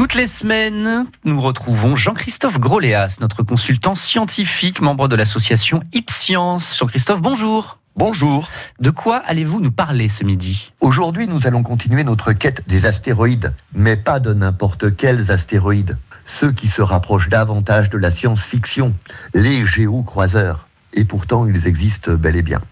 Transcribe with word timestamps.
Toutes 0.00 0.14
les 0.14 0.28
semaines, 0.28 1.04
nous 1.26 1.38
retrouvons 1.42 1.94
Jean-Christophe 1.94 2.58
Groléas, 2.58 3.18
notre 3.20 3.42
consultant 3.42 3.94
scientifique, 3.94 4.80
membre 4.80 5.08
de 5.08 5.14
l'association 5.14 5.82
Ipscience. 5.92 6.78
Jean-Christophe, 6.78 7.20
bonjour. 7.20 7.80
Bonjour. 7.96 8.48
De 8.80 8.88
quoi 8.88 9.18
allez-vous 9.26 9.60
nous 9.60 9.70
parler 9.70 10.08
ce 10.08 10.24
midi? 10.24 10.72
Aujourd'hui, 10.80 11.26
nous 11.26 11.46
allons 11.46 11.62
continuer 11.62 12.02
notre 12.02 12.32
quête 12.32 12.66
des 12.66 12.86
astéroïdes, 12.86 13.52
mais 13.74 13.98
pas 13.98 14.20
de 14.20 14.32
n'importe 14.32 14.96
quels 14.96 15.30
astéroïdes. 15.30 15.98
Ceux 16.24 16.50
qui 16.50 16.68
se 16.68 16.80
rapprochent 16.80 17.28
davantage 17.28 17.90
de 17.90 17.98
la 17.98 18.10
science-fiction, 18.10 18.94
les 19.34 19.66
géocroiseurs. 19.66 20.66
Et 20.94 21.04
pourtant, 21.04 21.46
ils 21.46 21.66
existent 21.66 22.12
bel 22.14 22.36
et 22.36 22.42
bien. 22.42 22.62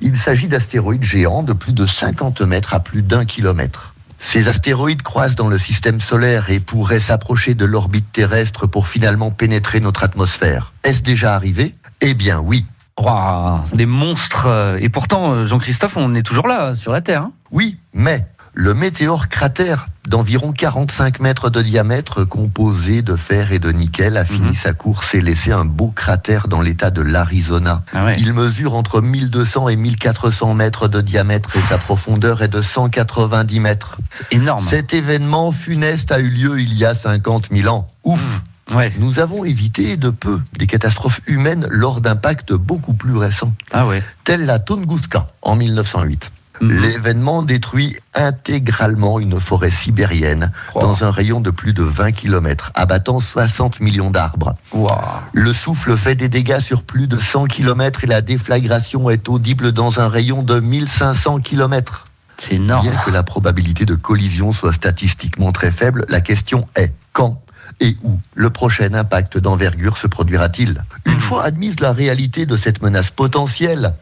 Il 0.00 0.16
s'agit 0.16 0.48
d'astéroïdes 0.48 1.04
géants 1.04 1.42
de 1.42 1.52
plus 1.52 1.74
de 1.74 1.84
50 1.84 2.40
mètres 2.40 2.72
à 2.72 2.80
plus 2.80 3.02
d'un 3.02 3.26
kilomètre. 3.26 3.91
Ces 4.24 4.46
astéroïdes 4.46 5.02
croisent 5.02 5.34
dans 5.34 5.48
le 5.48 5.58
système 5.58 6.00
solaire 6.00 6.48
et 6.48 6.60
pourraient 6.60 7.00
s'approcher 7.00 7.54
de 7.54 7.64
l'orbite 7.64 8.10
terrestre 8.12 8.66
pour 8.66 8.86
finalement 8.86 9.32
pénétrer 9.32 9.80
notre 9.80 10.04
atmosphère. 10.04 10.72
Est-ce 10.84 11.02
déjà 11.02 11.34
arrivé? 11.34 11.74
Eh 12.00 12.14
bien 12.14 12.38
oui. 12.38 12.64
Wow, 12.98 13.60
des 13.74 13.84
monstres. 13.84 14.76
Et 14.80 14.88
pourtant, 14.88 15.44
Jean-Christophe, 15.44 15.96
on 15.96 16.14
est 16.14 16.22
toujours 16.22 16.46
là, 16.46 16.74
sur 16.74 16.92
la 16.92 17.00
Terre. 17.00 17.22
Hein? 17.22 17.32
Oui, 17.50 17.78
mais 17.92 18.26
le 18.54 18.74
météore 18.74 19.28
cratère 19.28 19.86
d'environ 20.08 20.52
45 20.52 21.20
mètres 21.20 21.48
de 21.48 21.62
diamètre, 21.62 22.24
composé 22.24 23.00
de 23.02 23.16
fer 23.16 23.52
et 23.52 23.58
de 23.58 23.70
nickel, 23.70 24.16
a 24.16 24.24
fini 24.24 24.48
Mhm. 24.48 24.54
sa 24.54 24.72
course 24.74 25.14
et 25.14 25.20
laissé 25.22 25.52
un 25.52 25.64
beau 25.64 25.88
cratère 25.94 26.48
dans 26.48 26.60
l'état 26.60 26.90
de 26.90 27.00
l'Arizona. 27.00 27.82
Ah 27.94 28.04
ouais. 28.04 28.16
Il 28.18 28.32
mesure 28.34 28.74
entre 28.74 29.00
1200 29.00 29.68
et 29.68 29.76
1400 29.76 30.54
mètres 30.54 30.88
de 30.88 31.00
diamètre 31.00 31.56
et 31.56 31.60
sa 31.62 31.78
profondeur 31.78 32.42
est 32.42 32.48
de 32.48 32.60
190 32.60 33.60
mètres. 33.60 33.96
C'est 34.10 34.36
énorme. 34.36 34.66
Cet 34.68 34.92
événement 34.92 35.50
funeste 35.52 36.12
a 36.12 36.18
eu 36.18 36.28
lieu 36.28 36.60
il 36.60 36.74
y 36.74 36.84
a 36.84 36.94
50 36.94 37.48
000 37.52 37.68
ans. 37.74 37.88
Ouf 38.04 38.42
Ouais. 38.72 38.90
Nous 39.00 39.18
avons 39.18 39.44
évité 39.44 39.96
de 39.96 40.08
peu 40.10 40.40
des 40.56 40.66
catastrophes 40.66 41.20
humaines 41.26 41.66
lors 41.68 42.00
d'impacts 42.00 42.52
beaucoup 42.54 42.94
plus 42.94 43.16
récents, 43.16 43.52
Ah 43.72 43.86
ouais. 43.86 44.02
telle 44.24 44.46
la 44.46 44.60
Tunguska 44.60 45.26
en 45.42 45.56
1908. 45.56 46.30
Mhm. 46.62 46.80
L'événement 46.80 47.42
détruit 47.42 47.96
intégralement 48.14 49.18
une 49.18 49.40
forêt 49.40 49.70
sibérienne 49.70 50.52
Oh. 50.74 50.80
dans 50.80 51.04
un 51.04 51.10
rayon 51.10 51.40
de 51.40 51.50
plus 51.50 51.72
de 51.72 51.82
20 51.82 52.12
km, 52.12 52.70
abattant 52.74 53.20
60 53.20 53.80
millions 53.80 54.10
d'arbres. 54.10 54.54
Wow. 54.72 54.88
Le 55.32 55.52
souffle 55.52 55.96
fait 55.96 56.14
des 56.14 56.28
dégâts 56.28 56.60
sur 56.60 56.82
plus 56.84 57.08
de 57.08 57.18
100 57.18 57.46
km 57.46 58.04
et 58.04 58.06
la 58.06 58.20
déflagration 58.20 59.10
est 59.10 59.28
audible 59.28 59.72
dans 59.72 59.98
un 60.00 60.08
rayon 60.08 60.42
de 60.42 60.60
1500 60.60 61.40
km. 61.40 62.06
C'est 62.38 62.54
énorme. 62.54 62.88
Bien 62.88 62.96
que 63.04 63.10
la 63.10 63.22
probabilité 63.22 63.84
de 63.84 63.94
collision 63.94 64.52
soit 64.52 64.72
statistiquement 64.72 65.52
très 65.52 65.70
faible, 65.72 66.06
la 66.08 66.20
question 66.20 66.66
est 66.76 66.92
quand 67.12 67.40
et 67.80 67.96
où 68.02 68.18
le 68.34 68.50
prochain 68.50 68.92
impact 68.94 69.38
d'envergure 69.38 69.96
se 69.96 70.06
produira-t-il? 70.06 70.84
Une 71.06 71.16
fois 71.16 71.42
admise 71.44 71.80
la 71.80 71.92
réalité 71.92 72.46
de 72.46 72.54
cette 72.56 72.82
menace 72.82 73.10
potentielle, 73.10 73.94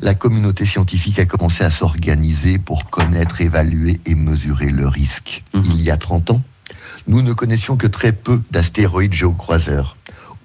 la 0.00 0.14
communauté 0.14 0.64
scientifique 0.64 1.18
a 1.18 1.26
commencé 1.26 1.64
à 1.64 1.70
s'organiser 1.70 2.58
pour 2.58 2.88
connaître, 2.90 3.40
évaluer 3.40 4.00
et 4.06 4.14
mesurer 4.14 4.70
le 4.70 4.88
risque. 4.88 5.42
Mhm. 5.54 5.64
Il 5.74 5.82
y 5.82 5.90
a 5.90 5.96
30 5.96 6.30
ans, 6.30 6.42
nous 7.06 7.22
ne 7.22 7.32
connaissions 7.32 7.76
que 7.76 7.86
très 7.86 8.12
peu 8.12 8.40
d'astéroïdes 8.50 9.14
géocroiseurs. 9.14 9.96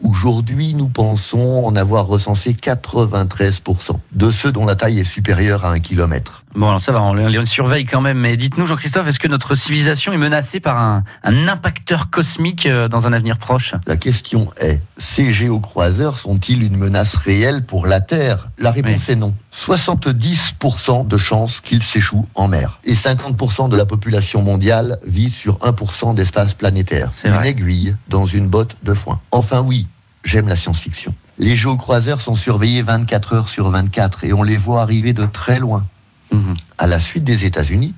Aujourd'hui, 0.04 0.74
nous 0.74 0.90
pensons 0.90 1.66
en 1.66 1.76
avoir 1.78 2.08
recensé 2.08 2.52
93% 2.54 3.98
de 4.12 4.32
ceux 4.32 4.52
dont 4.52 4.66
la 4.66 4.76
taille 4.76 5.00
est 5.00 5.06
supérieure 5.06 5.64
à 5.64 5.72
un 5.72 5.80
kilomètre. 5.80 6.44
Bon, 6.56 6.68
alors 6.68 6.82
ça 6.82 6.92
va, 6.92 7.02
on 7.02 7.14
les 7.14 7.46
surveille 7.46 7.86
quand 7.86 8.02
même. 8.02 8.20
Mais 8.20 8.38
dites-nous, 8.38 8.66
Jean-Christophe, 8.66 9.08
est-ce 9.08 9.18
que 9.18 9.30
notre 9.30 9.56
civilisation 9.56 10.12
est 10.14 10.18
menacée 10.18 10.60
par 10.60 10.78
un, 10.78 11.04
un 11.24 11.48
impacteur 11.48 12.10
cosmique 12.10 12.66
euh, 12.66 12.88
dans 12.88 13.08
un 13.08 13.14
avenir 13.14 13.38
proche? 13.38 13.74
La 13.88 13.96
question 13.96 14.52
est, 14.60 14.82
ces 14.98 15.32
géocroiseurs 15.32 16.18
sont-ils 16.18 16.62
une 16.64 16.78
menace 16.78 17.16
réelle 17.16 17.66
pour 17.66 17.88
la 17.88 18.02
Terre? 18.02 18.50
La 18.58 18.72
réponse 18.72 19.10
est 19.10 19.16
non. 19.16 19.34
70% 19.56 21.08
de 21.08 21.18
chances 21.18 21.60
qu'ils 21.60 21.84
s'échouent 21.84 22.28
en 22.36 22.48
mer. 22.48 22.80
Et 22.84 22.94
50% 22.94 23.70
de 23.70 23.78
la 23.78 23.86
population 23.86 24.42
mondiale 24.42 25.00
vit 25.06 25.30
sur 25.30 25.58
1% 25.60 26.14
d'espace 26.14 26.54
planétaire. 26.54 27.12
Une 27.24 27.44
aiguille 27.46 27.96
dans 28.10 28.26
une 28.26 28.48
botte 28.48 28.78
de 28.84 28.94
foin. 28.94 29.20
Enfin 29.32 29.62
oui, 29.62 29.88
j'aime 30.24 30.48
la 30.48 30.56
science-fiction. 30.56 31.14
Les 31.38 31.56
géocroiseurs 31.56 32.22
sont 32.22 32.36
surveillés 32.36 32.82
24 32.82 33.34
heures 33.34 33.50
sur 33.50 33.70
24 33.70 34.24
et 34.24 34.34
on 34.34 34.44
les 34.44 34.58
voit 34.58 34.82
arriver 34.82 35.14
de 35.14 35.26
très 35.26 35.60
loin. 35.60 35.86
Mhm. 36.32 36.54
À 36.78 36.88
la 36.88 37.00
suite 37.00 37.24
des 37.24 37.46
États-Unis, 37.46 37.94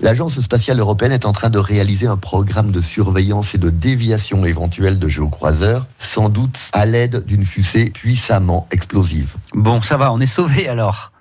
l'Agence 0.00 0.40
spatiale 0.40 0.80
européenne 0.80 1.12
est 1.12 1.26
en 1.26 1.32
train 1.32 1.50
de 1.50 1.58
réaliser 1.58 2.06
un 2.06 2.16
programme 2.16 2.70
de 2.70 2.80
surveillance 2.80 3.54
et 3.54 3.58
de 3.58 3.70
déviation 3.70 4.44
éventuelle 4.44 4.98
de 4.98 5.08
géocroiseurs, 5.08 5.86
sans 5.98 6.28
doute 6.28 6.58
à 6.72 6.86
l'aide 6.86 7.24
d'une 7.24 7.44
fusée 7.44 7.90
puissamment 7.90 8.66
explosive. 8.70 9.34
Bon, 9.54 9.82
ça 9.82 9.96
va, 9.96 10.12
on 10.12 10.20
est 10.20 10.26
sauvés 10.26 10.68
alors. 10.68 11.12